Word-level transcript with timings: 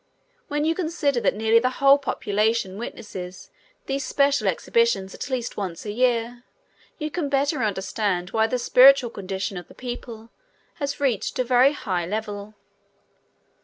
When 0.47 0.65
you 0.65 0.73
consider 0.73 1.19
that 1.21 1.35
nearly 1.35 1.59
the 1.59 1.69
whole 1.77 1.99
population 1.99 2.79
witnesses 2.79 3.51
these 3.85 4.03
special 4.03 4.47
exhibitions 4.47 5.13
at 5.13 5.29
least 5.29 5.57
once 5.57 5.85
a 5.85 5.91
year, 5.91 6.43
you 6.97 7.11
can 7.11 7.25
the 7.25 7.29
better 7.29 7.61
understand 7.61 8.31
why 8.31 8.47
the 8.47 8.57
spiritual 8.57 9.11
condition 9.11 9.57
of 9.57 9.67
the 9.67 9.75
people 9.75 10.31
has 10.77 10.99
reached 10.99 11.37
a 11.37 11.43
high 11.47 11.75
very 11.77 12.07
level. 12.09 12.55